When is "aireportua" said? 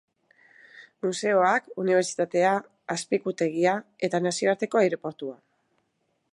4.85-5.41